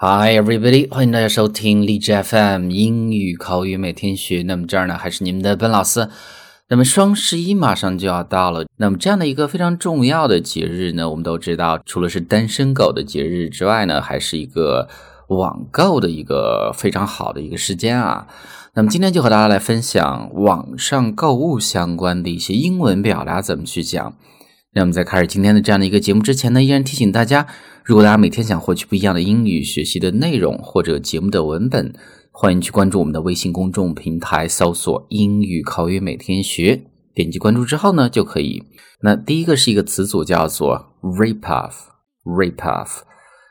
[0.00, 4.44] Hi everybody，欢迎大家收听荔枝 FM 英语口语每天学。
[4.44, 6.08] 那么这儿呢，还是你们的本老师。
[6.68, 14.88] 那么双十一马上就要到了，那么这样的一个非常重要的节日呢，我们都知道，除了是单身狗的节日之外呢，还是一个
[15.26, 18.28] 网购的一个非常好的一个时间啊。
[18.74, 24.14] 那么今天就和大家来分享网上购物相关的一些英文表达怎么去讲。
[24.74, 27.46] 那么在开始今天的这样的一个节目之前呢，依然提醒大家，
[27.84, 31.94] 如果大家每天想获取不一样的英语学习的内容或者节目的文本，
[32.30, 36.84] 欢迎去关注我们的微信公众平台，搜索“英语口语每天学”，
[37.14, 38.62] 点击关注之后呢，就可以。
[39.00, 42.98] 那第一个是一个词组叫做 “rip off”，rip off，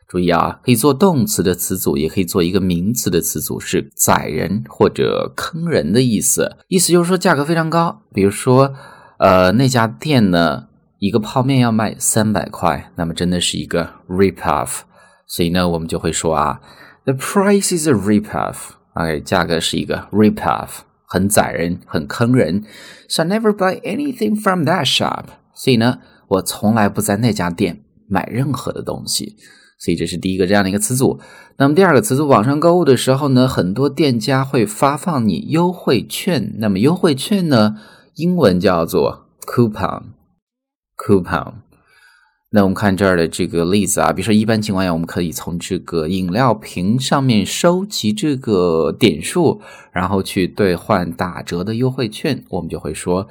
[0.08, 6.58] 注意啊，可以做动词的词组，也可以做一个名词的词组，是宰人或者坑人的意思。
[6.68, 8.74] 意思就是说价格非常高，比如说，
[9.18, 10.68] 呃，那家店呢。
[11.00, 14.80] 一个泡面要卖三百块，那么真的是一个 rip off，
[15.28, 16.60] 所以呢，我们就会说啊
[17.06, 22.64] ，the price is a rip off，哎，价格是一个 rip off，很宰人，很坑人。
[23.08, 29.36] So I never buy anything from that shop，所以呢，我从来不在那家店买任何的东西。
[29.80, 31.20] 所以这是第一个这样的一个词组。
[31.58, 36.56] 那么第二个词组，网上购物的时候呢，很多店家会发放你优惠券。
[36.58, 37.76] 那么优惠券呢，
[38.16, 40.17] 英文叫做 coupon。
[40.98, 41.54] coupon，
[42.50, 52.44] 那我们看这儿的这个例子啊，比如说一般情况下，我们可以从这个饮料瓶上面收集这个点数，然后去兑换打折的优惠券。
[52.50, 53.28] 我们就会说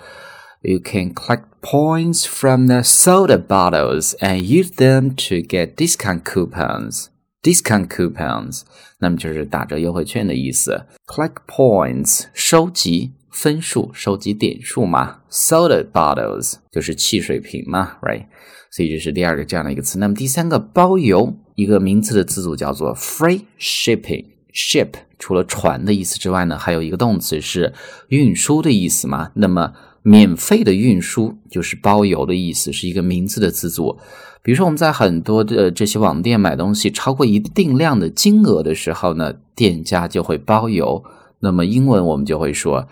[0.63, 7.07] ，You can collect points from the soda bottles and use them to get discount coupons.
[7.43, 8.63] Discount coupons，
[8.99, 10.85] 那么就是打折优惠券的意思。
[11.07, 13.13] Collect points，收集。
[13.37, 18.25] 分数收集点数嘛，soda bottles 就是汽水瓶嘛，right？
[18.71, 19.99] 所以这是第二个这样的一个词。
[19.99, 24.25] 那么第三个包邮，一个名词的词组叫做 free shipping。
[24.55, 27.75] ship 除了船的意思之外呢，还有一个动词是
[28.09, 29.33] 运输的意思嘛。
[29.35, 33.99] 那么免费的运输就是包邮的意思，是一个名词的词组。
[34.43, 41.05] 比如说我们在很多的这些网店买东西，超过一定量的金额的时候呢，店家就会包邮。
[41.41, 42.89] 那么英文我们就会说。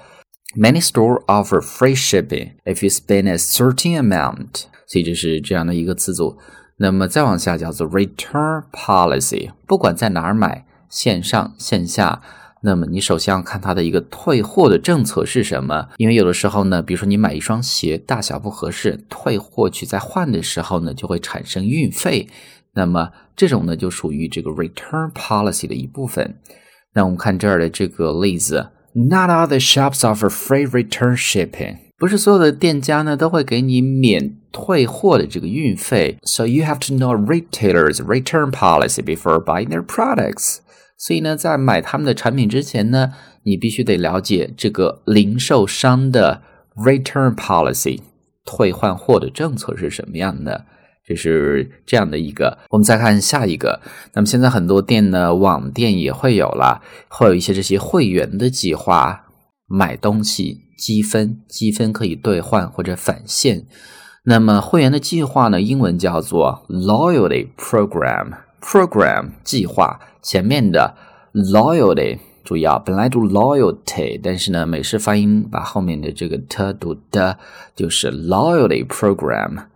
[0.57, 4.67] Many store offer free shipping if you spend a certain amount。
[4.87, 6.39] 所以这是这样的一个词组。
[6.77, 9.51] 那么再往下叫做 return policy。
[9.67, 12.23] 不管在哪儿买，线上线下，
[12.63, 15.89] 那么你首先要看它的一个退货的政策是什么。
[15.97, 22.29] 因为有的时候呢，比如说你买一双鞋大小不合适，退货去再换的时候呢，就会产生运费。
[22.75, 26.39] 那么这种呢，就属于这个 return policy 的一部分。
[26.93, 28.71] 那我们看这儿的这个例子。
[28.97, 31.79] Not all the shops offer free return shipping。
[31.99, 36.17] 不是所有的店家呢都会给你免退货的这个运费。
[36.23, 40.59] So you have to know retailers' return policy before buying their products。
[40.97, 46.43] 所以呢，在买他们的产品之前呢，你必须得了解这个零售商的
[46.77, 48.01] return policy，
[48.45, 50.67] 退换货的政策是什么样的。
[51.07, 53.81] 就是这样的一个，我们再看下一个。
[54.15, 59.27] 那么现在很多店呢，网店也会有了，会有一些这些会员的计划，
[59.67, 63.67] 买东西积分，积分可以兑换或者返现。
[64.25, 70.95] 那么会员的计划呢，英文叫做 loyalty program，program 计划前面的
[71.35, 77.39] loyalty，注意啊，本来读 loyalty，但是呢，美式发音把后面的这个 t 读的，
[77.77, 79.67] 就是 loyalty program。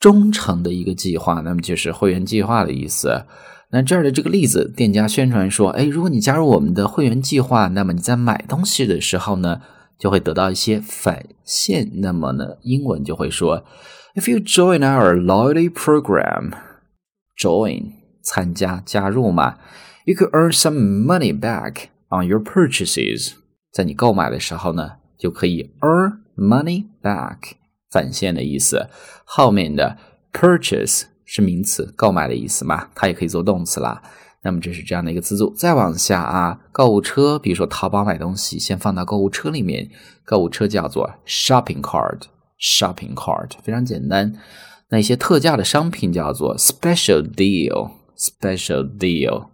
[0.00, 3.26] 忠诚的一个计划，那么就是会员计划的意思。
[3.70, 9.60] 那这儿的这个例子，店家宣传说：“哎，如果你加入我们的会员计划，那么你在买东西的时候呢，
[9.98, 11.88] 就会得到一些返现。
[12.00, 13.64] 那么呢，英文就会说
[14.16, 19.58] ：If you join our loyalty program，join 参加加入嘛
[20.06, 23.34] ，you could earn some money back on your purchases。
[23.72, 27.52] 在你购买的时候呢，就可以 earn money back。”
[27.90, 28.88] 返现的意思，
[29.24, 29.96] 后面的
[30.32, 34.02] purchase 是名词，购买的意思嘛，它也可以做动词啦。
[34.42, 35.52] 那么这是这样的一个词组。
[35.54, 39.90] 再往下啊，购物车，比如说淘宝买东西，先放到购物车里面，
[40.24, 44.32] 购物车叫做 shopping cart，shopping cart 非常简单。
[44.88, 49.48] 那一些特价的商品叫做 special deal，special deal。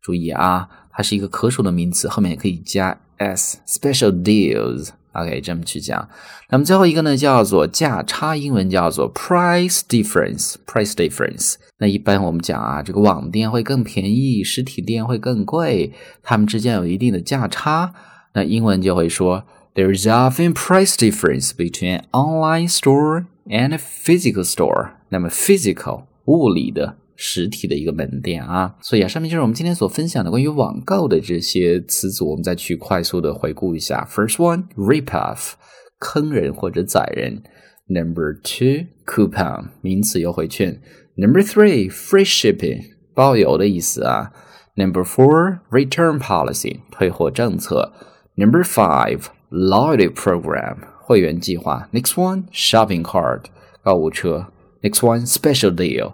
[0.00, 4.88] 注意啊，它是一个可数的名词，后面也可以加 s，special deals。
[5.12, 6.08] OK，这么去讲。
[6.50, 10.54] 那么最后一个呢，叫做价差，英文叫做 price difference。
[10.66, 11.54] price difference。
[11.78, 15.92] 那一般我们讲啊，这个网店会更便宜，实体店会更贵，
[16.22, 17.92] 它们之间有一定的价差。
[18.34, 24.90] 那英文就会说，There is often price difference between online store and physical store。
[25.08, 28.74] 那么 physical 物理的实体的一个门店啊。
[28.80, 34.08] 所以啊，上面就是我们今天所分享的关于网购的这些词组，我们再去快速的回顾一下。
[34.10, 35.52] First one, rip off，
[35.98, 37.42] 坑人或者宰人。
[37.86, 40.80] Number two, coupon，名词优惠券。
[41.16, 44.32] Number three, free shipping，包邮的意思啊。
[44.76, 47.92] Number four, return policy，退货政策。
[48.36, 51.90] Number five, loyalty program，会员计划。
[51.92, 53.46] Next one, shopping cart，
[53.82, 54.46] 购物车。
[54.80, 56.12] Next one, special deal，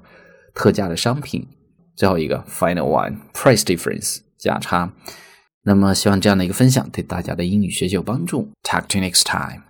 [0.56, 1.46] 特价的商品。
[1.94, 4.92] 最后一个 final one, price difference，价差。
[5.62, 8.50] 那么希望这样的一个分享对大家的英语学习有帮助。
[8.64, 9.62] Talk to you next time.